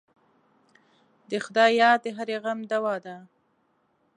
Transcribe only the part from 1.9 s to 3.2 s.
د هرې غم دوا ده.